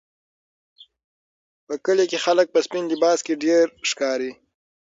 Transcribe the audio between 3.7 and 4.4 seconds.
ښکاري.